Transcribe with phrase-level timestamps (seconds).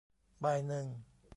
[0.43, 0.85] บ่ายหนึ่ง